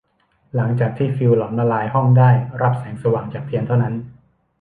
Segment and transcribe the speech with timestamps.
[0.55, 2.29] หลังจากที่ฟิวส์หลอมละลายห้องได้
[2.61, 3.93] รับแสงสว่างจากเทียนเท่านั้น